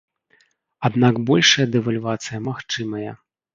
Аднак 0.89 1.19
большая 1.29 1.67
дэвальвацыя 1.75 2.43
магчымая. 2.49 3.11